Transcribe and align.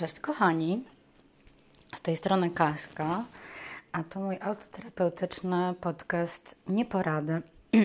Cześć 0.00 0.20
kochani, 0.20 0.84
z 1.96 2.00
tej 2.00 2.16
strony 2.16 2.50
Kaśka, 2.50 3.24
a 3.92 4.04
to 4.04 4.20
mój 4.20 4.38
autoterapeutyczny 4.40 5.74
podcast 5.80 6.54
Nieporady. 6.68 7.42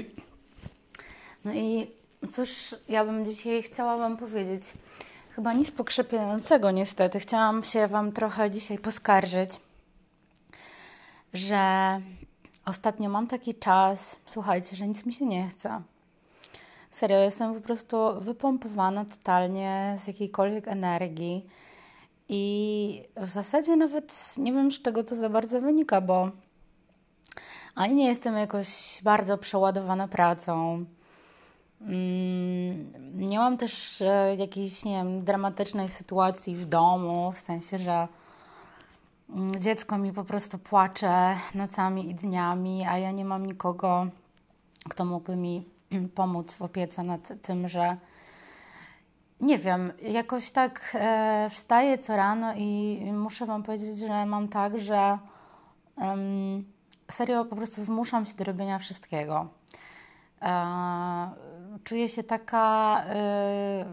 No 1.46 1.54
i 1.54 1.92
cóż, 2.32 2.76
ja 2.90 3.06
bym 3.06 3.26
dzisiaj 3.26 3.64
chciała 3.64 3.98
Wam 3.98 4.18
powiedzieć, 4.18 4.64
chyba 5.36 5.54
nic 5.54 5.72
pokrzepiającego 5.72 6.72
niestety. 6.72 7.20
Chciałam 7.20 7.64
się 7.64 7.88
Wam 7.88 8.12
trochę 8.12 8.52
dzisiaj 8.52 8.78
poskarżyć, 8.78 9.52
że 11.34 11.62
ostatnio 12.66 13.10
mam 13.10 13.28
taki 13.28 13.56
czas, 13.56 14.16
słuchajcie, 14.26 14.76
że 14.76 14.88
nic 14.88 15.06
mi 15.06 15.14
się 15.14 15.26
nie 15.26 15.48
chce. 15.48 15.82
Serio, 16.92 17.18
jestem 17.18 17.56
po 17.56 17.62
prostu 17.62 17.98
wypompowana 18.22 19.06
totalnie 19.06 19.98
z 20.04 20.08
jakiejkolwiek 20.08 20.68
energii 20.68 21.46
i 22.30 23.04
w 23.18 23.30
zasadzie 23.30 23.76
nawet 23.76 24.34
nie 24.38 24.54
wiem, 24.54 24.72
z 24.72 24.82
czego 24.82 25.04
to 25.04 25.16
za 25.16 25.30
bardzo 25.30 25.62
wynika, 25.62 26.02
bo 26.02 26.32
ani 27.76 27.96
nie 27.96 28.08
jestem 28.08 28.38
jakoś 28.38 29.00
bardzo 29.04 29.38
przeładowana 29.38 30.08
pracą. 30.08 30.86
Mm, 31.82 32.94
nie 33.18 33.40
mam 33.40 33.58
też 33.58 34.02
e, 34.02 34.36
jakiejś, 34.36 34.86
nie 34.86 34.94
wiem, 34.94 35.24
dramatycznej 35.24 35.90
sytuacji 35.90 36.56
w 36.56 36.66
domu, 36.66 37.32
w 37.32 37.40
sensie, 37.40 37.78
że 37.78 38.08
mm, 39.30 39.56
dziecko 39.62 39.98
mi 39.98 40.14
po 40.14 40.24
prostu 40.24 40.58
płacze 40.58 41.36
nocami 41.56 42.10
i 42.10 42.16
dniami, 42.16 42.86
a 42.86 42.98
ja 42.98 43.12
nie 43.12 43.26
mam 43.26 43.46
nikogo, 43.46 44.08
kto 44.90 45.06
mógłby 45.06 45.36
mi 45.36 45.66
pomóc 46.16 46.54
w 46.54 46.62
opiece 46.62 47.04
nad 47.04 47.42
tym, 47.42 47.68
że 47.68 47.98
nie 49.42 49.58
wiem, 49.58 49.94
jakoś 50.02 50.52
tak 50.52 50.92
e, 51.00 51.48
wstaję 51.50 51.98
co 51.98 52.16
rano 52.16 52.54
i 52.58 53.00
muszę 53.14 53.46
Wam 53.46 53.64
powiedzieć, 53.64 53.98
że 53.98 54.26
mam 54.26 54.48
tak, 54.48 54.80
że 54.82 55.18
serio 57.12 57.46
po 57.46 57.56
prostu 57.56 57.84
zmuszam 57.84 58.26
się 58.26 58.36
do 58.36 58.44
robienia 58.44 58.80
wszystkiego. 58.80 59.48
E, 60.42 61.30
czuję 61.84 62.10
się 62.10 62.24
taka 62.24 63.04
e, 63.08 63.86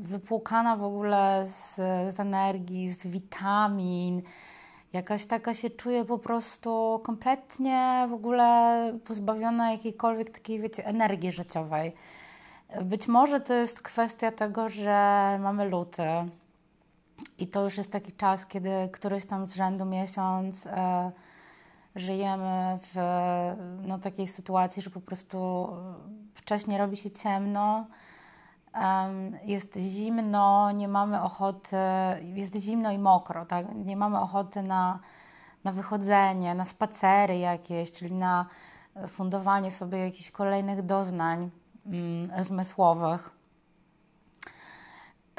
wypłukana 0.00 0.76
w 0.76 0.84
ogóle 0.84 1.46
z, 1.46 1.74
z 2.14 2.20
energii, 2.20 2.90
z 2.90 3.06
witamin. 3.06 4.22
Jakaś 4.92 5.24
taka 5.24 5.54
się 5.54 5.70
czuję 5.70 6.04
po 6.04 6.18
prostu 6.18 7.00
kompletnie 7.04 8.06
w 8.10 8.12
ogóle 8.12 8.92
pozbawiona 9.04 9.72
jakiejkolwiek 9.72 10.30
takiej, 10.30 10.60
wiecie, 10.60 10.86
energii 10.86 11.32
życiowej. 11.32 11.92
Być 12.82 13.08
może 13.08 13.40
to 13.40 13.52
jest 13.52 13.80
kwestia 13.80 14.32
tego, 14.32 14.68
że 14.68 15.38
mamy 15.42 15.68
luty 15.68 16.06
i 17.38 17.46
to 17.46 17.64
już 17.64 17.76
jest 17.78 17.92
taki 17.92 18.12
czas, 18.12 18.46
kiedy 18.46 18.88
któryś 18.92 19.26
tam 19.26 19.48
z 19.48 19.54
rzędu 19.54 19.84
miesiąc 19.84 20.66
e, 20.66 21.12
żyjemy 21.96 22.78
w 22.82 22.96
no, 23.86 23.98
takiej 23.98 24.28
sytuacji, 24.28 24.82
że 24.82 24.90
po 24.90 25.00
prostu 25.00 25.68
wcześniej 26.34 26.78
robi 26.78 26.96
się 26.96 27.10
ciemno, 27.10 27.86
jest 29.44 29.76
zimno, 29.76 30.72
nie 30.72 30.88
mamy 30.88 31.22
ochoty, 31.22 31.76
jest 32.22 32.56
zimno 32.56 32.90
i 32.90 32.98
mokro, 32.98 33.46
tak? 33.46 33.66
nie 33.74 33.96
mamy 33.96 34.20
ochoty 34.20 34.62
na, 34.62 34.98
na 35.64 35.72
wychodzenie, 35.72 36.54
na 36.54 36.64
spacery 36.64 37.38
jakieś, 37.38 37.92
czyli 37.92 38.14
na 38.14 38.46
fundowanie 39.08 39.72
sobie 39.72 39.98
jakichś 39.98 40.30
kolejnych 40.30 40.82
doznań 40.82 41.50
zmysłowych. 42.40 43.30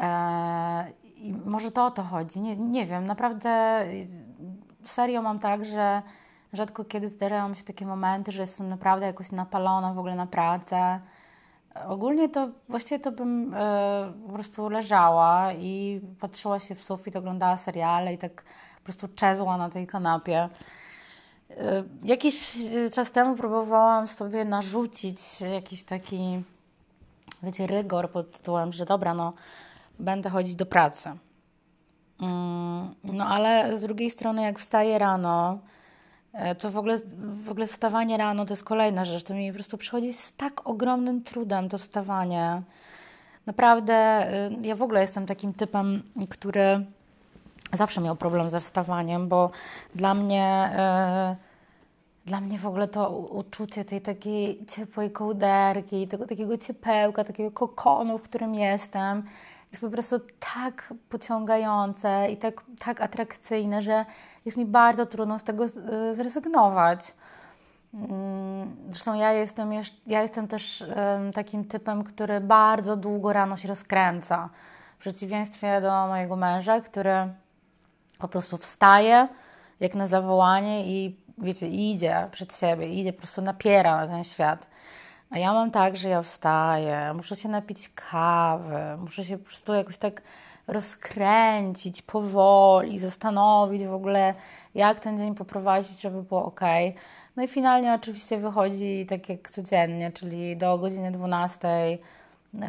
E, 0.02 0.92
I 1.16 1.34
może 1.34 1.72
to 1.72 1.85
o 1.85 1.91
to 1.91 2.03
chodzi. 2.03 2.40
Nie, 2.40 2.56
nie 2.56 2.85
wiem, 2.85 3.06
naprawdę 3.06 3.85
serio 4.85 5.22
mam 5.22 5.40
tak, 5.40 5.66
że 5.66 6.02
rzadko 6.53 6.85
kiedy 6.85 7.09
zdarzają 7.09 7.53
się 7.53 7.63
takie 7.63 7.85
momenty, 7.85 8.31
że 8.31 8.41
jestem 8.41 8.69
naprawdę 8.69 9.06
jakoś 9.06 9.31
napalona 9.31 9.94
w 9.94 10.00
ogóle 10.00 10.16
na 10.16 10.28
pracę. 10.28 11.00
Ogólnie 11.88 12.30
to 12.30 12.50
właściwie 12.69 13.00
to 13.00 13.12
bym 13.12 13.53
e, 13.53 14.14
po 14.28 14.34
prostu 14.34 14.69
leżała 14.69 15.53
i 15.53 16.02
patrzyła 16.19 16.59
się 16.59 16.75
w 16.75 16.81
sufit, 16.81 17.16
oglądała 17.16 17.58
seriale 17.58 18.14
i 18.14 18.18
tak 18.18 18.44
po 18.78 18.84
prostu 18.84 19.08
czezła 19.08 19.58
na 19.58 19.69
tej 19.69 19.88
kanapie. 19.88 20.50
E, 21.50 21.84
jakiś 22.03 22.58
czas 22.91 23.12
temu 23.12 23.35
próbowałam 23.35 24.08
sobie 24.08 24.46
narzucić 24.46 25.41
jakiś 25.41 25.84
taki, 25.84 26.44
wiecie, 27.44 27.68
rygor 27.68 28.12
pod 28.12 28.31
tytułem, 28.31 28.74
że 28.74 28.85
dobra, 28.85 29.13
no 29.13 29.34
będę 30.00 30.30
chodzić 30.30 30.56
do 30.56 30.66
pracy. 30.66 31.09
Mm, 32.22 32.96
no 33.03 33.25
ale 33.25 33.78
z 33.78 33.81
drugiej 33.81 34.12
strony, 34.12 34.41
jak 34.41 34.59
wstaję 34.59 35.00
rano, 35.00 35.59
e, 36.34 36.56
to 36.56 36.72
w 36.72 36.78
ogóle, 36.78 36.97
w 37.46 37.52
ogóle 37.52 37.68
wstawanie 37.68 38.18
rano 38.18 38.46
to 38.46 38.53
jest 38.53 38.64
kolejna 38.64 39.06
rzecz. 39.06 39.24
To 39.24 39.34
mi 39.34 39.50
po 39.50 39.53
prostu 39.53 39.78
przychodzi 39.78 40.14
z 40.14 40.34
tak 40.34 40.68
ogromnym 40.69 41.24
trudem 41.24 41.69
to 41.69 41.78
wstawanie. 41.78 42.62
Naprawdę, 43.46 44.28
ja 44.62 44.75
w 44.75 44.81
ogóle 44.81 45.02
jestem 45.02 45.25
takim 45.25 45.53
typem, 45.53 46.03
który 46.29 46.85
zawsze 47.73 48.01
miał 48.01 48.16
problem 48.16 48.50
ze 48.50 48.59
wstawaniem, 48.59 49.28
bo 49.28 49.51
dla 49.95 50.13
mnie, 50.13 50.69
yy, 51.29 51.35
dla 52.25 52.41
mnie 52.41 52.59
w 52.59 52.66
ogóle 52.66 52.88
to 52.88 53.09
uczucie 53.09 53.85
tej 53.85 54.01
takiej 54.01 54.66
ciepłej 54.66 55.11
kołderki, 55.11 56.07
tego 56.07 56.25
takiego 56.25 56.57
ciepełka, 56.57 57.23
takiego 57.23 57.51
kokonu, 57.51 58.17
w 58.17 58.22
którym 58.22 58.55
jestem, 58.55 59.23
jest 59.72 59.81
po 59.81 59.89
prostu 59.89 60.19
tak 60.55 60.94
pociągające 61.09 62.31
i 62.31 62.38
tak, 62.38 62.61
tak 62.79 63.01
atrakcyjne, 63.01 63.81
że 63.81 64.05
jest 64.45 64.57
mi 64.57 64.66
bardzo 64.66 65.05
trudno 65.05 65.39
z 65.39 65.44
tego 65.44 65.66
e, 65.66 66.16
zrezygnować. 66.16 67.13
Mm, 67.94 68.75
zresztą 68.88 69.13
ja 69.13 69.31
jestem, 69.31 69.72
ja 70.07 70.22
jestem 70.22 70.47
też 70.47 70.85
takim 71.34 71.66
typem, 71.66 72.03
który 72.03 72.41
bardzo 72.41 72.95
długo 72.95 73.34
rano 73.34 73.57
się 73.57 73.67
rozkręca. 73.67 74.49
W 74.97 74.99
przeciwieństwie 74.99 75.81
do 75.81 76.07
mojego 76.07 76.35
męża, 76.35 76.81
który 76.81 77.29
po 78.17 78.28
prostu 78.28 78.57
wstaje 78.57 79.28
jak 79.79 79.95
na 79.95 80.07
zawołanie 80.07 80.85
i 80.85 81.16
wiecie, 81.38 81.67
idzie 81.67 82.28
przed 82.31 82.55
siebie, 82.55 82.88
idzie, 82.88 83.13
po 83.13 83.19
prostu 83.19 83.41
napiera 83.41 83.97
na 83.97 84.07
ten 84.07 84.23
świat. 84.23 84.67
A 85.29 85.39
ja 85.39 85.53
mam 85.53 85.72
tak, 85.72 85.97
że 85.97 86.09
ja 86.09 86.22
wstaję, 86.22 87.13
muszę 87.13 87.35
się 87.35 87.50
napić 87.50 87.89
kawy, 87.89 88.97
muszę 89.00 89.23
się 89.23 89.38
po 89.38 89.45
prostu 89.45 89.73
jakoś 89.73 89.97
tak 89.97 90.22
rozkręcić 90.67 92.01
powoli, 92.01 93.00
zastanowić 93.00 93.85
w 93.85 93.94
ogóle, 93.94 94.34
jak 94.75 94.99
ten 94.99 95.17
dzień 95.17 95.35
poprowadzić, 95.35 96.01
żeby 96.01 96.23
było 96.23 96.45
ok. 96.45 96.61
No 97.35 97.44
i 97.44 97.47
finalnie 97.47 97.94
oczywiście 97.94 98.38
wychodzi 98.38 99.05
tak 99.09 99.29
jak 99.29 99.49
codziennie, 99.49 100.11
czyli 100.11 100.57
do 100.57 100.78
godziny 100.78 101.11
12 101.11 101.97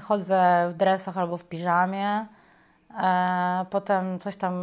chodzę 0.03 0.69
w 0.71 0.75
dresach 0.75 1.19
albo 1.19 1.37
w 1.37 1.45
piżamie. 1.45 2.27
E, 3.03 3.67
potem 3.71 4.19
coś 4.19 4.37
tam 4.37 4.55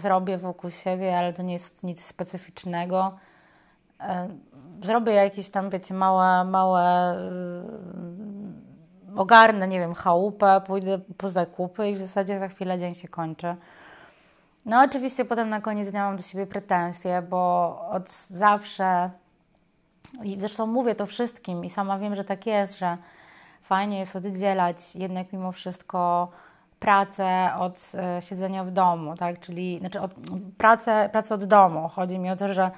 zrobię 0.00 0.38
wokół 0.38 0.70
siebie, 0.70 1.18
ale 1.18 1.32
to 1.32 1.42
nie 1.42 1.52
jest 1.52 1.82
nic 1.82 2.04
specyficznego. 2.04 3.18
E, 4.00 4.28
zrobię 4.82 5.12
jakieś 5.12 5.48
tam, 5.48 5.70
wiecie, 5.70 5.94
małe, 5.94 6.44
małe 6.44 7.16
yy, 9.14 9.20
ogarnę, 9.20 9.68
nie 9.68 9.78
wiem, 9.78 9.94
chałupę, 9.94 10.60
pójdę 10.66 10.98
po 11.16 11.28
zakupy 11.28 11.90
i 11.90 11.94
w 11.94 11.98
zasadzie 11.98 12.38
za 12.38 12.48
chwilę 12.48 12.78
dzień 12.78 12.94
się 12.94 13.08
kończy. 13.08 13.56
No 14.64 14.82
oczywiście 14.82 15.24
potem 15.24 15.48
na 15.48 15.60
koniec 15.60 15.90
dnia 15.90 16.04
mam 16.04 16.16
do 16.16 16.22
siebie 16.22 16.46
pretensje, 16.46 17.22
bo 17.22 17.80
od 17.90 18.10
zawsze 18.30 19.10
i 20.22 20.40
zresztą 20.40 20.66
mówię 20.66 20.94
to 20.94 21.06
wszystkim 21.06 21.64
i 21.64 21.70
sama 21.70 21.98
wiem, 21.98 22.14
że 22.14 22.24
tak 22.24 22.46
jest, 22.46 22.78
że 22.78 22.96
fajnie 23.62 23.98
jest 23.98 24.16
oddzielać 24.16 24.96
jednak 24.96 25.32
mimo 25.32 25.52
wszystko 25.52 26.28
pracę 26.80 27.50
od 27.58 27.92
e, 27.94 28.22
siedzenia 28.22 28.64
w 28.64 28.70
domu, 28.70 29.14
tak? 29.16 29.40
Czyli 29.40 29.78
znaczy 29.78 30.00
od, 30.00 30.14
pracę, 30.58 31.08
pracę 31.12 31.34
od 31.34 31.44
domu. 31.44 31.88
Chodzi 31.88 32.18
mi 32.18 32.30
o 32.30 32.36
to, 32.36 32.52
że 32.52 32.70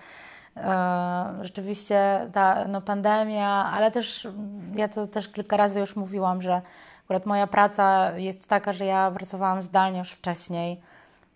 e, 0.57 1.25
rzeczywiście 1.41 2.29
ta 2.33 2.65
no, 2.69 2.81
pandemia, 2.81 3.49
ale 3.49 3.91
też 3.91 4.29
ja 4.77 4.89
to 4.89 5.07
też 5.07 5.29
kilka 5.29 5.57
razy 5.57 5.81
już 5.81 5.97
mówiłam, 5.97 6.43
że 6.43 6.63
akurat 7.05 7.27
moja 7.27 7.47
praca 7.47 8.19
jest 8.19 8.49
taka, 8.49 8.73
że 8.73 8.85
ja 8.85 9.11
pracowałam 9.11 9.63
zdalnie 9.63 9.99
już 9.99 10.11
wcześniej, 10.11 10.81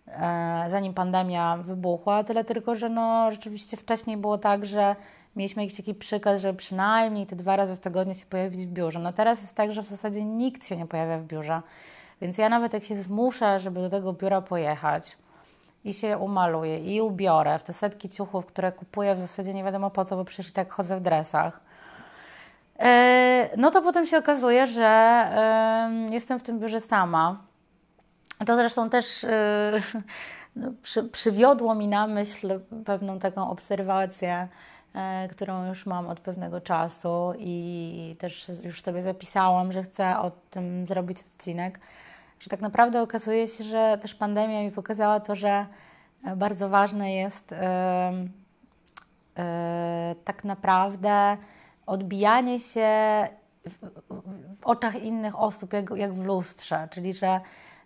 e, 0.07 0.65
zanim 0.69 0.93
pandemia 0.93 1.57
wybuchła, 1.57 2.23
tyle 2.23 2.43
tylko, 2.43 2.75
że 2.75 2.89
no 2.89 3.31
rzeczywiście 3.31 3.77
wcześniej 3.77 4.17
było 4.17 4.37
tak, 4.37 4.65
że 4.65 4.95
mieliśmy 5.35 5.63
jakiś 5.63 5.77
taki 5.77 5.95
przykaz, 5.95 6.41
że 6.41 6.53
przynajmniej 6.53 7.25
te 7.25 7.35
dwa 7.35 7.55
razy 7.55 7.75
w 7.75 7.79
tygodniu 7.79 8.13
się 8.13 8.25
pojawić 8.25 8.65
w 8.65 8.69
biurze. 8.69 8.99
No 8.99 9.13
teraz 9.13 9.41
jest 9.41 9.55
tak, 9.55 9.73
że 9.73 9.83
w 9.83 9.87
zasadzie 9.87 10.23
nikt 10.23 10.67
się 10.67 10.77
nie 10.77 10.85
pojawia 10.85 11.17
w 11.17 11.23
biurze. 11.23 11.61
Więc 12.21 12.37
ja 12.37 12.49
nawet 12.49 12.73
jak 12.73 12.83
się 12.83 13.01
zmuszę, 13.01 13.59
żeby 13.59 13.81
do 13.81 13.89
tego 13.89 14.13
biura 14.13 14.41
pojechać 14.41 15.17
i 15.83 15.93
się 15.93 16.17
umaluję 16.17 16.95
i 16.95 17.01
ubiorę 17.01 17.59
w 17.59 17.63
te 17.63 17.73
setki 17.73 18.09
ciuchów, 18.09 18.45
które 18.45 18.71
kupuję 18.71 19.15
w 19.15 19.19
zasadzie 19.19 19.53
nie 19.53 19.63
wiadomo 19.63 19.89
po 19.89 20.05
co, 20.05 20.15
bo 20.15 20.25
przecież 20.25 20.51
tak 20.51 20.71
chodzę 20.71 20.97
w 20.97 21.01
dresach, 21.01 21.59
e, 22.79 23.49
no 23.57 23.71
to 23.71 23.81
potem 23.81 24.05
się 24.05 24.17
okazuje, 24.17 24.67
że 24.67 25.27
jestem 26.09 26.39
w 26.39 26.43
tym 26.43 26.59
biurze 26.59 26.81
sama. 26.81 27.41
To 28.45 28.55
zresztą 28.55 28.89
też 28.89 29.25
no, 30.55 30.71
przy, 30.81 31.03
przywiodło 31.03 31.75
mi 31.75 31.87
na 31.87 32.07
myśl 32.07 32.59
pewną 32.85 33.19
taką 33.19 33.49
obserwację, 33.49 34.47
którą 35.31 35.67
już 35.67 35.85
mam 35.85 36.07
od 36.07 36.19
pewnego 36.19 36.61
czasu 36.61 37.33
i 37.37 38.15
też 38.19 38.51
już 38.63 38.81
sobie 38.81 39.01
zapisałam, 39.01 39.71
że 39.71 39.83
chcę 39.83 40.19
o 40.19 40.31
tym 40.49 40.87
zrobić 40.87 41.19
odcinek, 41.19 41.79
że 42.39 42.49
tak 42.49 42.61
naprawdę 42.61 43.01
okazuje 43.01 43.47
się, 43.47 43.63
że 43.63 43.97
też 44.01 44.15
pandemia 44.15 44.61
mi 44.61 44.71
pokazała 44.71 45.19
to, 45.19 45.35
że 45.35 45.65
bardzo 46.35 46.69
ważne 46.69 47.13
jest 47.13 47.55
tak 50.25 50.43
naprawdę 50.43 51.37
odbijanie 51.85 52.59
się 52.59 52.89
w, 53.65 53.77
w 54.59 54.63
oczach 54.63 55.03
innych 55.03 55.39
osób, 55.39 55.73
jak, 55.73 55.89
jak 55.95 56.13
w 56.13 56.25
lustrze, 56.25 56.87
czyli 56.91 57.13
że 57.13 57.41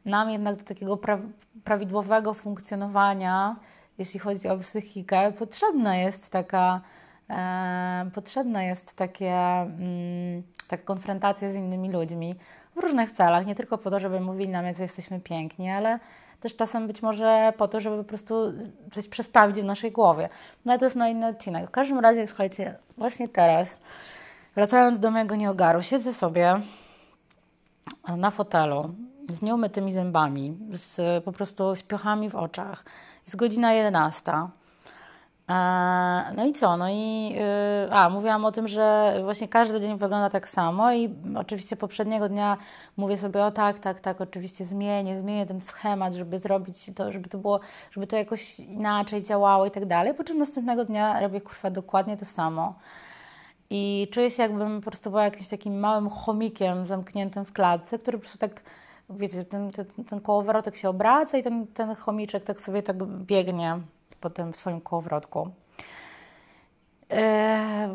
nam 0.06 0.30
jednak 0.30 0.56
do 0.56 0.64
takiego 0.64 0.98
pra, 0.98 1.20
prawidłowego 1.64 2.34
funkcjonowania, 2.34 3.56
jeśli 3.98 4.20
chodzi 4.20 4.48
o 4.48 4.58
psychikę, 4.58 5.32
potrzebna 5.32 5.98
jest 5.98 6.30
taka, 6.30 6.82
e, 7.30 8.10
potrzebna 8.14 8.64
jest 8.64 8.94
takie, 8.94 9.34
mm, 9.34 10.44
taka 10.68 10.84
konfrontacja 10.84 11.52
z 11.52 11.56
innymi 11.56 11.92
ludźmi 11.92 12.36
w 12.76 12.80
różnych 12.80 13.12
celach, 13.12 13.46
nie 13.46 13.56
tylko 13.56 13.78
po 13.78 13.92
to, 13.92 14.00
żeby 14.00 14.20
mówili 14.20 14.50
nam, 14.50 14.66
jak 14.66 14.80
jesteśmy 14.80 15.20
piękni, 15.20 15.70
ale 15.70 16.00
też 16.40 16.56
czasem 16.56 16.88
być 16.88 17.02
może 17.02 17.54
po 17.58 17.68
to, 17.68 17.80
żeby 17.80 17.98
po 17.98 18.04
prostu 18.04 18.54
coś 18.92 19.08
przestawić 19.08 19.62
w 19.62 19.66
naszej 19.66 19.92
głowie. 19.92 20.30
No 20.66 20.74
ale 20.74 20.80
to 20.80 20.86
jest 20.86 20.96
na 20.96 21.10
inny 21.10 21.28
odcinek. 21.28 21.68
W 21.68 21.72
każdym 21.72 22.00
razie, 22.00 22.28
słuchajcie, 22.28 22.76
właśnie 22.98 23.28
teraz, 23.28 23.78
wracając 24.56 25.00
do 25.00 25.12
mojego 25.12 25.36
nieogaru, 25.36 25.82
siedzę 25.82 26.14
sobie 26.14 26.62
na 28.18 28.32
fotelu 28.32 28.96
z 29.30 29.42
nieumytymi 29.42 29.94
zębami, 29.94 30.58
z 30.72 31.24
po 31.24 31.32
prostu 31.32 31.76
śpiochami 31.76 32.30
w 32.30 32.36
oczach. 32.36 32.86
Jest 33.28 33.36
godzina 33.36 33.74
11. 33.74 34.32
E, 35.50 36.34
no 36.36 36.46
i 36.46 36.54
co? 36.54 36.78
No 36.78 36.90
i 36.90 37.36
y, 37.88 37.94
a, 37.94 38.10
mówiłam 38.10 38.46
o 38.46 38.52
tym, 38.52 38.68
że 38.68 39.18
właśnie 39.24 39.48
każdy 39.48 39.82
dzień 39.82 39.98
wygląda 39.98 40.30
tak 40.30 40.50
samo 40.50 40.94
i 40.94 41.16
oczywiście 41.36 41.76
poprzedniego 41.76 42.30
dnia 42.30 42.58
mówię 42.98 43.18
sobie, 43.18 43.44
o 43.44 43.52
tak, 43.52 43.80
tak, 43.80 44.02
tak, 44.02 44.22
oczywiście 44.22 44.66
zmienię, 44.66 45.22
zmienię 45.22 45.46
ten 45.46 45.62
schemat, 45.62 46.14
żeby 46.14 46.40
zrobić 46.40 46.92
to, 46.96 47.12
żeby 47.12 47.30
to 47.30 47.38
było, 47.38 47.60
żeby 47.92 48.08
to 48.08 48.16
jakoś 48.16 48.60
inaczej 48.60 49.24
działało 49.24 49.66
i 49.66 49.72
tak 49.72 49.86
dalej, 49.86 50.14
po 50.14 50.24
czym 50.24 50.38
następnego 50.38 50.86
dnia 50.86 51.20
robię 51.20 51.42
kurwa 51.42 51.70
dokładnie 51.70 52.18
to 52.18 52.26
samo. 52.26 52.76
I 53.70 54.08
czuję 54.12 54.32
się 54.32 54.44
jakbym 54.44 54.82
po 54.82 54.92
prostu 54.92 55.10
była 55.10 55.24
jakimś 55.24 55.48
takim 55.48 55.80
małym 55.80 56.10
chomikiem 56.10 56.86
zamkniętym 56.86 57.46
w 57.46 57.54
klatce, 57.54 58.00
który 58.00 58.18
po 58.18 58.22
prostu 58.22 58.38
tak, 58.38 58.62
wiecie, 59.10 59.46
ten, 59.46 59.72
ten, 59.72 59.86
ten 60.10 60.22
kołowrotek 60.22 60.76
się 60.76 60.90
obraca 60.90 61.38
i 61.38 61.44
ten, 61.44 61.68
ten 61.68 61.96
chomiczek 61.96 62.44
tak 62.44 62.62
sobie 62.62 62.84
tak 62.84 63.04
biegnie 63.04 63.80
potem 64.22 64.54
w 64.54 64.58
swoim 64.58 64.82
kołowrotku. 64.82 65.50
Eee, 67.10 67.90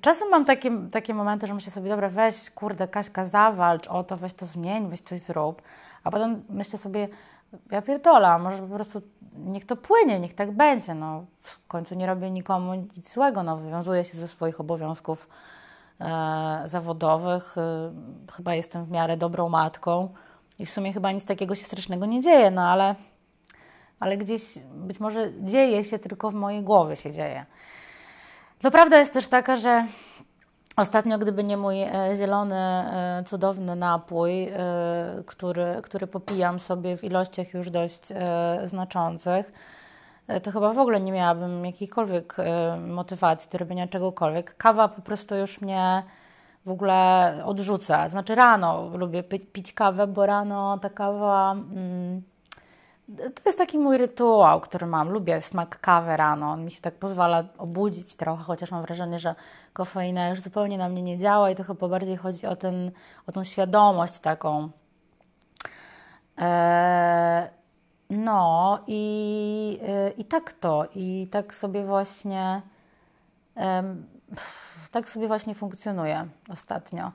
czasem 0.00 0.30
mam 0.30 0.44
takie, 0.44 0.70
takie 0.90 1.14
momenty, 1.14 1.46
że 1.46 1.54
myślę 1.54 1.72
sobie, 1.72 1.90
dobra, 1.90 2.08
weź, 2.08 2.50
kurde, 2.50 2.88
Kaśka, 2.88 3.26
zawalcz 3.26 3.88
o 3.88 4.04
to, 4.04 4.16
weź 4.16 4.34
to 4.34 4.46
zmień, 4.46 4.88
weź 4.88 5.00
coś 5.00 5.20
zrób. 5.20 5.62
A 6.04 6.10
potem 6.10 6.44
myślę 6.48 6.78
sobie, 6.78 7.08
ja 7.70 7.82
pierdola, 7.82 8.38
może 8.38 8.62
po 8.62 8.74
prostu 8.74 9.02
niech 9.36 9.66
to 9.66 9.76
płynie, 9.76 10.20
niech 10.20 10.34
tak 10.34 10.52
będzie. 10.52 10.94
No, 10.94 11.24
w 11.40 11.66
końcu 11.66 11.94
nie 11.94 12.06
robię 12.06 12.30
nikomu 12.30 12.74
nic 12.74 13.12
złego, 13.12 13.42
no, 13.42 13.56
wywiązuję 13.56 14.04
się 14.04 14.18
ze 14.18 14.28
swoich 14.28 14.60
obowiązków 14.60 15.28
zawodowych. 16.64 17.58
E, 17.58 17.92
chyba 18.32 18.54
jestem 18.54 18.84
w 18.84 18.90
miarę 18.90 19.16
dobrą 19.16 19.48
matką 19.48 20.08
i 20.58 20.66
w 20.66 20.70
sumie 20.70 20.92
chyba 20.92 21.12
nic 21.12 21.24
takiego 21.24 21.54
się 21.54 21.64
strasznego 21.64 22.06
nie 22.06 22.20
dzieje, 22.20 22.50
no 22.50 22.62
ale 22.62 22.94
ale 24.00 24.16
gdzieś 24.16 24.42
być 24.74 25.00
może 25.00 25.32
dzieje 25.40 25.84
się, 25.84 25.98
tylko 25.98 26.30
w 26.30 26.34
mojej 26.34 26.62
głowie 26.62 26.96
się 26.96 27.12
dzieje. 27.12 27.46
To 28.62 28.70
prawda 28.70 28.98
jest 28.98 29.12
też 29.12 29.28
taka, 29.28 29.56
że 29.56 29.86
Ostatnio, 30.76 31.18
gdyby 31.18 31.44
nie 31.44 31.56
mój 31.56 31.82
e, 31.82 32.10
zielony, 32.16 32.56
e, 32.56 33.24
cudowny 33.26 33.76
napój, 33.76 34.42
e, 34.44 34.52
który, 35.26 35.80
który 35.82 36.06
popijam 36.06 36.58
sobie 36.58 36.96
w 36.96 37.04
ilościach 37.04 37.54
już 37.54 37.70
dość 37.70 38.08
znaczących, 38.66 39.52
to 40.42 40.50
chyba 40.50 40.72
w 40.72 40.78
ogóle 40.78 41.00
nie 41.00 41.12
miałabym 41.12 41.64
jakiejkolwiek 41.64 42.36
motywacji 42.86 43.50
do 43.50 43.58
robienia 43.58 43.88
czegokolwiek. 43.88 44.56
Kawa 44.56 44.88
po 44.88 45.02
prostu 45.02 45.36
już 45.36 45.60
mnie 45.60 46.02
w 46.66 46.70
ogóle 46.70 47.34
odrzuca. 47.44 48.08
Znaczy 48.08 48.34
rano 48.34 48.90
lubię 48.94 49.22
pić, 49.22 49.42
pić 49.52 49.72
kawę, 49.72 50.06
bo 50.06 50.26
rano 50.26 50.78
ta 50.78 50.90
kawa... 50.90 51.52
Mm, 51.52 52.22
to 53.16 53.42
jest 53.46 53.58
taki 53.58 53.78
mój 53.78 53.98
rytuał, 53.98 54.60
który 54.60 54.86
mam. 54.86 55.10
Lubię 55.10 55.40
smak 55.40 55.80
kawy 55.80 56.16
rano. 56.16 56.50
On 56.50 56.64
mi 56.64 56.70
się 56.70 56.80
tak 56.80 56.94
pozwala 56.94 57.44
obudzić 57.58 58.16
trochę, 58.16 58.42
chociaż 58.44 58.70
mam 58.70 58.82
wrażenie, 58.82 59.18
że 59.18 59.34
kofeina 59.72 60.28
już 60.28 60.40
zupełnie 60.40 60.78
na 60.78 60.88
mnie 60.88 61.02
nie 61.02 61.18
działa 61.18 61.50
i 61.50 61.54
to 61.54 61.64
chyba 61.64 61.88
bardziej 61.88 62.16
chodzi 62.16 62.46
o, 62.46 62.56
ten, 62.56 62.90
o 63.26 63.32
tą 63.32 63.44
świadomość 63.44 64.18
taką. 64.18 64.70
Eee, 66.36 67.48
no 68.16 68.78
i, 68.86 69.78
yy, 69.82 70.10
i 70.18 70.24
tak 70.24 70.52
to. 70.52 70.86
I 70.94 71.28
tak 71.30 71.54
sobie 71.54 71.84
właśnie 71.84 72.62
tak 74.90 75.10
sobie 75.10 75.26
właśnie 75.26 75.54
funkcjonuje 75.54 76.26
ostatnio. 76.50 77.12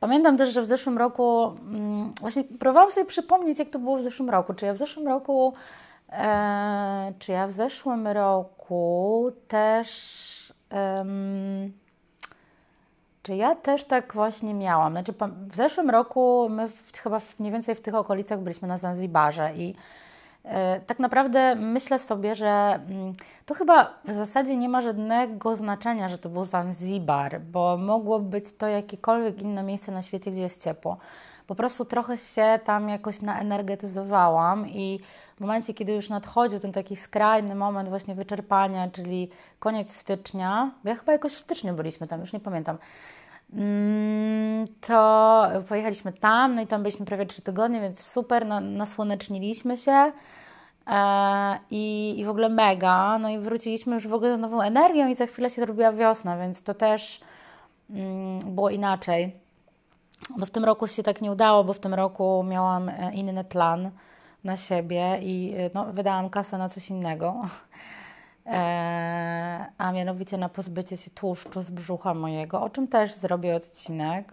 Pamiętam 0.00 0.36
też, 0.36 0.52
że 0.52 0.62
w 0.62 0.66
zeszłym 0.66 0.98
roku, 0.98 1.46
mm, 1.46 2.12
właśnie 2.20 2.44
próbowałam 2.44 2.90
sobie 2.90 3.06
przypomnieć, 3.06 3.58
jak 3.58 3.68
to 3.68 3.78
było 3.78 3.96
w 3.98 4.02
zeszłym 4.02 4.30
roku. 4.30 4.54
Czy 4.54 4.66
ja 4.66 4.74
w 4.74 4.76
zeszłym 4.76 5.08
roku, 5.08 5.54
e, 6.12 7.12
czy 7.18 7.32
ja 7.32 7.46
w 7.46 7.52
zeszłym 7.52 8.06
roku 8.06 9.32
też, 9.48 10.52
czy 13.22 13.36
ja 13.36 13.54
też 13.54 13.84
tak 13.84 14.14
właśnie 14.14 14.54
miałam. 14.54 14.92
Znaczy, 14.92 15.14
w 15.48 15.56
zeszłym 15.56 15.90
roku 15.90 16.48
my 16.50 16.68
w, 16.68 16.92
chyba 16.98 17.20
w, 17.20 17.40
mniej 17.40 17.52
więcej 17.52 17.74
w 17.74 17.80
tych 17.80 17.94
okolicach 17.94 18.40
byliśmy 18.40 18.68
na 18.68 18.78
Zanzibarze 18.78 19.52
i 19.56 19.74
tak 20.86 20.98
naprawdę 20.98 21.54
myślę 21.54 21.98
sobie, 21.98 22.34
że 22.34 22.80
mm, 22.88 23.14
to 23.46 23.54
chyba 23.54 23.94
w 24.04 24.12
zasadzie 24.12 24.56
nie 24.56 24.68
ma 24.68 24.80
żadnego 24.80 25.56
znaczenia, 25.56 26.08
że 26.08 26.18
to 26.18 26.28
był 26.28 26.44
Zanzibar, 26.44 27.40
bo 27.40 27.76
mogło 27.76 28.18
być 28.18 28.56
to 28.56 28.66
jakiekolwiek 28.66 29.42
inne 29.42 29.62
miejsce 29.62 29.92
na 29.92 30.02
świecie, 30.02 30.30
gdzie 30.30 30.42
jest 30.42 30.64
ciepło. 30.64 30.96
Po 31.46 31.54
prostu 31.54 31.84
trochę 31.84 32.16
się 32.16 32.58
tam 32.64 32.88
jakoś 32.88 33.20
naenergetyzowałam 33.20 34.68
i 34.68 35.00
w 35.36 35.40
momencie, 35.40 35.74
kiedy 35.74 35.92
już 35.92 36.08
nadchodził 36.08 36.60
ten 36.60 36.72
taki 36.72 36.96
skrajny 36.96 37.54
moment 37.54 37.88
właśnie 37.88 38.14
wyczerpania, 38.14 38.90
czyli 38.90 39.30
koniec 39.58 39.96
stycznia, 39.96 40.70
bo 40.84 40.90
ja 40.90 40.96
chyba 40.96 41.12
jakoś 41.12 41.32
w 41.32 41.38
styczniu 41.38 41.74
byliśmy 41.74 42.06
tam, 42.06 42.20
już 42.20 42.32
nie 42.32 42.40
pamiętam, 42.40 42.78
to 44.80 45.48
pojechaliśmy 45.68 46.12
tam, 46.12 46.54
no 46.54 46.62
i 46.62 46.66
tam 46.66 46.82
byliśmy 46.82 47.06
prawie 47.06 47.26
trzy 47.26 47.42
tygodnie, 47.42 47.80
więc 47.80 48.06
super, 48.06 48.46
nasłoneczniliśmy 48.62 49.76
się. 49.76 50.12
E, 50.86 51.58
I, 51.70 52.14
I 52.18 52.24
w 52.24 52.28
ogóle 52.28 52.48
mega. 52.48 53.18
No 53.18 53.30
i 53.30 53.38
wróciliśmy 53.38 53.94
już 53.94 54.08
w 54.08 54.14
ogóle 54.14 54.36
z 54.36 54.38
nową 54.38 54.60
energią 54.60 55.08
i 55.08 55.14
za 55.14 55.26
chwilę 55.26 55.50
się 55.50 55.62
zrobiła 55.62 55.92
wiosna, 55.92 56.38
więc 56.38 56.62
to 56.62 56.74
też 56.74 57.20
mm, 57.90 58.38
było 58.38 58.70
inaczej. 58.70 59.36
No 60.36 60.46
w 60.46 60.50
tym 60.50 60.64
roku 60.64 60.86
się 60.86 61.02
tak 61.02 61.20
nie 61.22 61.32
udało, 61.32 61.64
bo 61.64 61.72
w 61.72 61.78
tym 61.78 61.94
roku 61.94 62.44
miałam 62.48 62.88
e, 62.88 63.12
inny 63.14 63.44
plan 63.44 63.90
na 64.44 64.56
siebie 64.56 65.18
i 65.22 65.54
e, 65.56 65.70
no, 65.74 65.92
wydałam 65.92 66.30
kasę 66.30 66.58
na 66.58 66.68
coś 66.68 66.90
innego. 66.90 67.34
E, 68.46 69.66
a 69.78 69.92
mianowicie 69.92 70.38
na 70.38 70.48
pozbycie 70.48 70.96
się 70.96 71.10
tłuszczu 71.10 71.62
z 71.62 71.70
brzucha 71.70 72.14
mojego, 72.14 72.62
o 72.62 72.70
czym 72.70 72.88
też 72.88 73.14
zrobię 73.14 73.56
odcinek. 73.56 74.32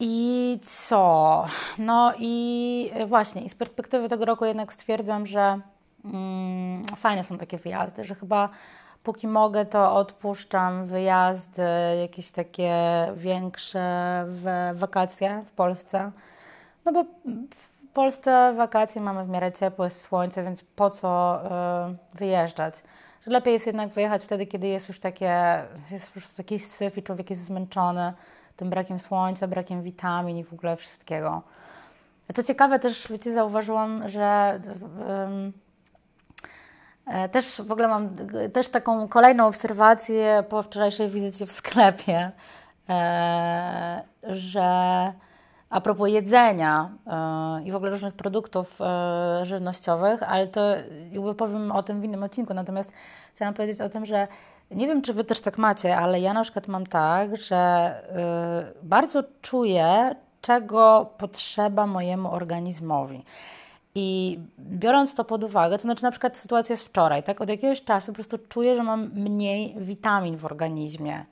I 0.00 0.58
co? 0.64 1.44
No 1.78 2.12
i 2.18 2.92
właśnie, 3.06 3.42
i 3.42 3.48
z 3.48 3.54
perspektywy 3.54 4.08
tego 4.08 4.24
roku 4.24 4.44
jednak 4.44 4.72
stwierdzam, 4.72 5.26
że 5.26 5.60
mm, 6.04 6.84
fajne 6.96 7.24
są 7.24 7.38
takie 7.38 7.58
wyjazdy, 7.58 8.04
że 8.04 8.14
chyba 8.14 8.48
póki 9.02 9.28
mogę, 9.28 9.66
to 9.66 9.94
odpuszczam 9.94 10.86
wyjazdy 10.86 11.62
jakieś 12.00 12.30
takie 12.30 12.72
większe 13.14 14.24
w 14.26 14.70
wakacje 14.74 15.42
w 15.46 15.50
Polsce. 15.50 16.10
No 16.84 16.92
bo 16.92 17.04
w 17.92 17.94
Polsce 17.94 18.52
wakacje 18.56 19.00
mamy 19.00 19.24
w 19.24 19.28
miarę 19.28 19.52
ciepłe, 19.52 19.90
słońce, 19.90 20.44
więc 20.44 20.64
po 20.76 20.90
co 20.90 21.40
y, 21.44 22.18
wyjeżdżać? 22.18 22.74
Że 23.26 23.30
lepiej 23.30 23.52
jest 23.52 23.66
jednak 23.66 23.88
wyjechać 23.88 24.24
wtedy, 24.24 24.46
kiedy 24.46 24.66
jest 24.66 24.88
już 24.88 25.00
takie, 25.00 25.62
jest 25.90 26.06
po 26.06 26.12
prostu 26.12 26.36
taki 26.36 26.58
syf 26.58 26.98
i 26.98 27.02
człowiek 27.02 27.30
jest 27.30 27.44
zmęczony 27.44 28.12
tym 28.56 28.70
brakiem 28.70 28.98
słońca, 28.98 29.48
brakiem 29.48 29.82
witamin 29.82 30.38
i 30.38 30.44
w 30.44 30.52
ogóle 30.52 30.76
wszystkiego. 30.76 31.42
Co 32.34 32.42
ciekawe, 32.42 32.78
też 32.78 33.08
wiecie, 33.08 33.34
zauważyłam, 33.34 34.08
że 34.08 34.60
um, 35.08 35.52
też 37.32 37.62
w 37.62 37.72
ogóle 37.72 37.88
mam 37.88 38.16
też 38.52 38.68
taką 38.68 39.08
kolejną 39.08 39.46
obserwację 39.46 40.44
po 40.48 40.62
wczorajszej 40.62 41.08
wizycie 41.08 41.46
w 41.46 41.52
sklepie, 41.52 42.30
e, 42.88 44.02
że 44.22 45.12
a 45.72 45.80
propos 45.80 46.08
jedzenia 46.08 46.90
yy, 47.06 47.64
i 47.64 47.72
w 47.72 47.74
ogóle 47.74 47.90
różnych 47.90 48.14
produktów 48.14 48.80
yy, 49.38 49.46
żywnościowych, 49.46 50.22
ale 50.22 50.46
to 50.46 50.60
jakby 51.12 51.34
powiem 51.34 51.72
o 51.72 51.82
tym 51.82 52.00
w 52.00 52.04
innym 52.04 52.22
odcinku. 52.22 52.54
Natomiast 52.54 52.92
chciałam 53.34 53.54
powiedzieć 53.54 53.80
o 53.80 53.88
tym, 53.88 54.06
że 54.06 54.28
nie 54.70 54.86
wiem, 54.86 55.02
czy 55.02 55.12
Wy 55.12 55.24
też 55.24 55.40
tak 55.40 55.58
macie, 55.58 55.96
ale 55.96 56.20
ja 56.20 56.32
na 56.32 56.42
przykład 56.42 56.68
mam 56.68 56.86
tak, 56.86 57.36
że 57.36 57.92
yy, 58.64 58.88
bardzo 58.88 59.22
czuję, 59.42 60.14
czego 60.40 61.10
potrzeba 61.18 61.86
mojemu 61.86 62.32
organizmowi. 62.32 63.24
I 63.94 64.38
biorąc 64.58 65.14
to 65.14 65.24
pod 65.24 65.44
uwagę, 65.44 65.76
to 65.76 65.82
znaczy 65.82 66.02
na 66.02 66.10
przykład 66.10 66.36
sytuacja 66.36 66.76
z 66.76 66.82
wczoraj, 66.82 67.22
tak? 67.22 67.40
Od 67.40 67.48
jakiegoś 67.48 67.84
czasu 67.84 68.06
po 68.06 68.12
prostu 68.12 68.38
czuję, 68.48 68.76
że 68.76 68.82
mam 68.82 69.10
mniej 69.14 69.74
witamin 69.78 70.36
w 70.36 70.44
organizmie. 70.44 71.24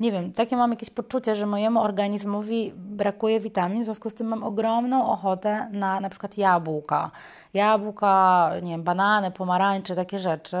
Nie 0.00 0.12
wiem, 0.12 0.32
takie 0.32 0.56
mam 0.56 0.70
jakieś 0.70 0.90
poczucie, 0.90 1.36
że 1.36 1.46
mojemu 1.46 1.80
organizmowi 1.80 2.72
brakuje 2.76 3.40
witamin, 3.40 3.82
w 3.82 3.84
związku 3.84 4.10
z 4.10 4.14
tym 4.14 4.26
mam 4.26 4.44
ogromną 4.44 5.10
ochotę 5.10 5.68
na 5.72 6.00
na 6.00 6.10
przykład 6.10 6.38
jabłka. 6.38 7.10
Jabłka, 7.54 8.50
nie 8.62 8.70
wiem, 8.70 8.82
banany, 8.82 9.30
pomarańcze, 9.30 9.96
takie 9.96 10.18
rzeczy. 10.18 10.56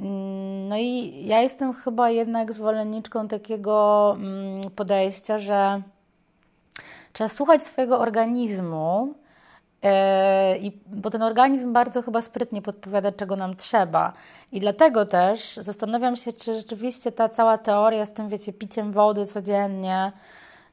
Mm, 0.00 0.68
no 0.68 0.76
i 0.76 1.12
ja 1.26 1.40
jestem 1.40 1.72
chyba 1.72 2.10
jednak 2.10 2.52
zwolenniczką 2.52 3.28
takiego 3.28 4.16
mm, 4.18 4.70
podejścia, 4.76 5.38
że 5.38 5.82
trzeba 7.12 7.28
słuchać 7.28 7.62
swojego 7.62 8.00
organizmu, 8.00 9.14
i, 10.60 10.72
bo 10.86 11.10
ten 11.10 11.22
organizm 11.22 11.72
bardzo 11.72 12.02
chyba 12.02 12.22
sprytnie 12.22 12.62
podpowiada, 12.62 13.12
czego 13.12 13.36
nam 13.36 13.56
trzeba. 13.56 14.12
I 14.52 14.60
dlatego 14.60 15.06
też 15.06 15.56
zastanawiam 15.56 16.16
się, 16.16 16.32
czy 16.32 16.54
rzeczywiście 16.54 17.12
ta 17.12 17.28
cała 17.28 17.58
teoria 17.58 18.06
z 18.06 18.12
tym, 18.12 18.28
wiecie, 18.28 18.52
piciem 18.52 18.92
wody 18.92 19.26
codziennie, 19.26 20.12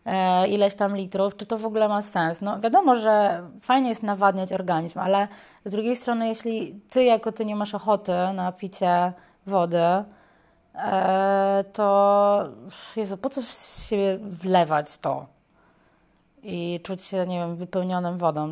e, 0.05 0.47
ileś 0.47 0.75
tam 0.75 0.95
litrów, 0.95 1.35
czy 1.37 1.45
to 1.45 1.57
w 1.57 1.65
ogóle 1.65 1.87
ma 1.87 2.01
sens. 2.01 2.41
No 2.41 2.59
wiadomo, 2.59 2.95
że 2.95 3.43
fajnie 3.61 3.89
jest 3.89 4.03
nawadniać 4.03 4.53
organizm, 4.53 4.99
ale 4.99 5.27
z 5.65 5.71
drugiej 5.71 5.95
strony, 5.95 6.27
jeśli 6.27 6.79
ty 6.89 7.03
jako 7.03 7.31
ty 7.31 7.45
nie 7.45 7.55
masz 7.55 7.75
ochoty 7.75 8.11
na 8.33 8.51
picie 8.51 9.13
wody, 9.45 10.03
e, 10.75 11.63
to 11.73 12.49
Jezu, 12.95 13.17
po 13.17 13.29
co 13.29 13.41
się 13.89 14.17
wlewać 14.21 14.97
to? 14.97 15.34
I 16.47 16.79
czuć 16.83 17.05
się, 17.05 17.25
nie 17.27 17.39
wiem, 17.39 17.55
wypełnionym 17.55 18.17
wodą. 18.17 18.47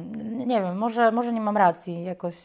Nie 0.46 0.62
wiem, 0.62 0.78
może, 0.78 1.12
może 1.12 1.34
nie 1.34 1.42
mam 1.42 1.58
racji 1.58 2.04
jakoś. 2.04 2.36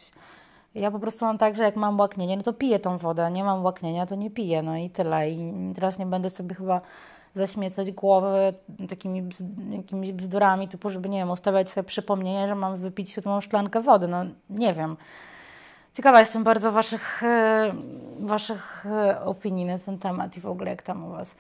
Ja 0.75 0.90
po 0.90 0.99
prostu 0.99 1.25
mam 1.25 1.38
tak, 1.38 1.57
że 1.57 1.64
jak 1.64 1.76
mam 1.76 2.00
łaknienie, 2.00 2.37
no 2.37 2.43
to 2.43 2.52
piję 2.52 2.78
tą 2.78 2.99
wodę, 2.99 3.31
nie 3.31 3.45
mam 3.45 3.64
łaknienia, 3.64 4.07
to 4.07 4.14
nie 4.14 4.31
piję, 4.31 4.62
no 4.62 4.76
i 4.76 4.90
tyle. 4.90 5.31
I 5.31 5.52
teraz 5.75 5.99
nie 5.99 6.07
będę 6.07 6.31
sobie 6.31 6.55
chyba 6.55 6.81
zaśmiecać 7.35 7.93
głowy 7.93 8.55
takimi 8.88 9.23
jakimiś 9.71 10.12
bzdurami, 10.12 10.69
typu, 10.69 10.90
żeby, 10.90 11.09
nie 11.09 11.19
wiem, 11.19 11.31
ustawiać 11.31 11.71
sobie 11.71 11.85
przypomnienie, 11.85 12.49
że 12.49 12.55
mam 12.55 12.76
wypić 12.76 13.11
siódmą 13.11 13.40
szklankę 13.40 13.81
wody. 13.81 14.09
No 14.09 14.25
nie 14.50 14.75
wiem. 14.75 14.97
Ciekawa 15.95 16.21
jestem 16.21 16.45
bardzo 16.45 16.73
waszych, 16.73 17.23
e, 17.23 17.73
waszych 18.21 18.87
e, 18.87 19.25
opinii 19.25 19.64
na 19.64 19.78
ten 19.78 19.99
temat 19.99 20.37
i 20.37 20.40
w 20.40 20.47
ogóle 20.47 20.71
jak 20.71 20.83
tam 20.83 21.05
u 21.05 21.11
was. 21.11 21.35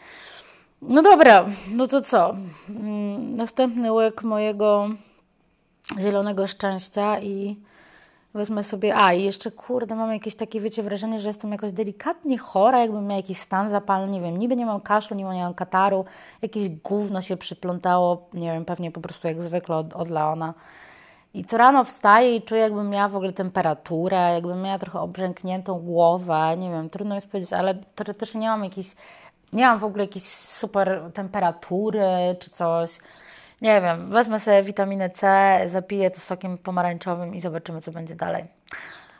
No 0.82 1.02
dobra, 1.02 1.46
no 1.72 1.86
to 1.86 2.00
co? 2.00 2.34
Mm, 2.68 3.30
następny 3.30 3.92
łyk 3.92 4.22
mojego 4.22 4.88
zielonego 5.98 6.46
szczęścia 6.46 7.20
i 7.20 7.56
wezmę 8.34 8.64
sobie. 8.64 8.96
A, 8.96 9.12
i 9.12 9.22
jeszcze 9.22 9.50
kurde, 9.50 9.94
mam 9.94 10.12
jakieś 10.12 10.34
takie, 10.34 10.60
wiecie, 10.60 10.82
wrażenie, 10.82 11.20
że 11.20 11.28
jestem 11.28 11.52
jakoś 11.52 11.72
delikatnie 11.72 12.38
chora, 12.38 12.80
jakbym 12.80 13.06
miała 13.06 13.16
jakiś 13.16 13.38
stan 13.38 13.70
zapalny, 13.70 14.12
nie 14.12 14.20
wiem, 14.20 14.36
niby 14.36 14.56
nie 14.56 14.66
mam 14.66 14.80
kaszlu, 14.80 15.16
nie 15.16 15.24
mam 15.24 15.54
kataru, 15.54 16.04
jakieś 16.42 16.68
gówno 16.68 17.20
się 17.20 17.36
przyplątało, 17.36 18.28
nie 18.34 18.52
wiem, 18.52 18.64
pewnie 18.64 18.90
po 18.90 19.00
prostu 19.00 19.28
jak 19.28 19.42
zwykle 19.42 19.76
od, 19.76 19.92
od 19.92 20.10
Leona. 20.10 20.54
I 21.34 21.44
co 21.44 21.56
rano 21.56 21.84
wstaję 21.84 22.36
i 22.36 22.42
czuję, 22.42 22.60
jakbym 22.60 22.90
miała 22.90 23.08
w 23.08 23.16
ogóle 23.16 23.32
temperaturę, 23.32 24.34
jakbym 24.34 24.62
miała 24.62 24.78
trochę 24.78 25.00
obrzękniętą 25.00 25.78
głowę, 25.78 26.56
nie 26.58 26.70
wiem, 26.70 26.90
trudno 26.90 27.14
jest 27.14 27.28
powiedzieć, 27.28 27.52
ale 27.52 27.74
teoretycznie 27.74 28.40
nie 28.40 28.48
mam 28.48 28.64
jakiejś, 28.64 28.94
nie 29.52 29.66
mam 29.66 29.78
w 29.78 29.84
ogóle 29.84 30.04
jakiejś 30.04 30.24
super 30.24 31.10
temperatury 31.14 32.36
czy 32.40 32.50
coś. 32.50 32.98
Nie 33.60 33.80
wiem, 33.80 34.10
wezmę 34.10 34.40
sobie 34.40 34.62
witaminę 34.62 35.10
C, 35.10 35.60
zapiję 35.66 36.10
to 36.10 36.20
sokiem 36.20 36.58
pomarańczowym 36.58 37.34
i 37.34 37.40
zobaczymy, 37.40 37.80
co 37.80 37.92
będzie 37.92 38.14
dalej. 38.14 38.44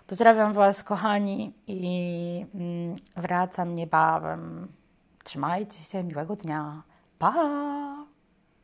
Pozdrawiam 0.07 0.53
Was, 0.53 0.83
kochani, 0.85 1.53
i 1.67 2.47
mm, 2.55 2.95
wracam 3.17 3.75
niebawem. 3.75 4.69
Trzymajcie 5.25 5.79
się, 5.79 6.05
miłego 6.05 6.37
dnia. 6.37 6.83
Pa! 7.19 8.09